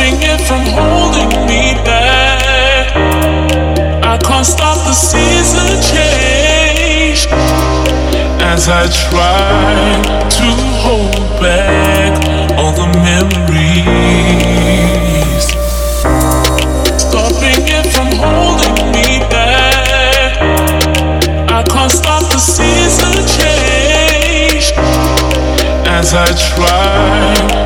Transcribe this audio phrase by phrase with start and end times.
[0.00, 2.94] keeping it from holding me back.
[4.02, 7.26] I can't stop the season change.
[8.40, 10.00] As I try
[10.38, 10.46] to
[10.82, 12.12] hold back
[12.58, 13.44] all the memories,
[17.00, 20.40] stopping it from holding me back.
[21.50, 24.72] I can't stop the season change.
[25.86, 27.59] As I try.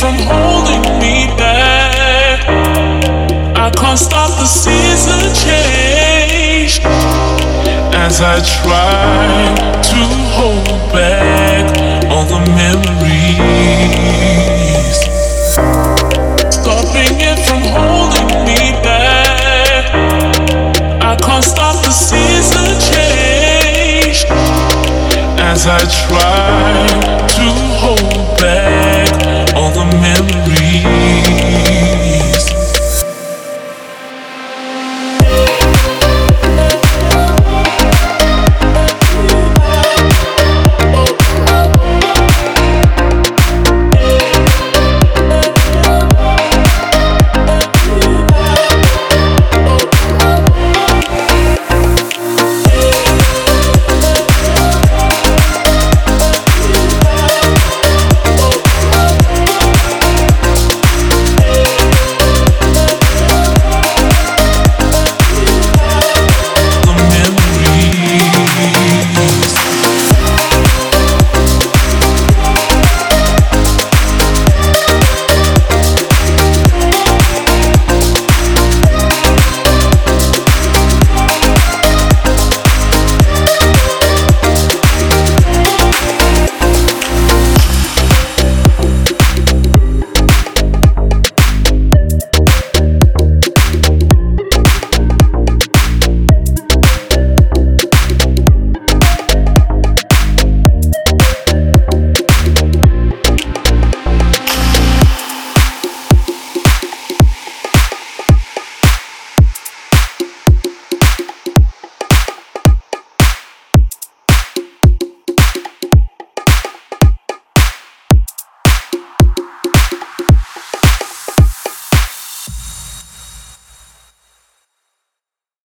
[0.00, 2.48] From holding me back.
[3.54, 6.80] I can't stop the season change
[7.92, 9.28] as I try
[9.90, 10.00] to
[10.36, 11.66] hold back
[12.10, 13.20] all the memories.
[16.48, 19.84] Stopping it from holding me back.
[21.04, 24.24] I can't stop the season change
[25.38, 27.19] as I try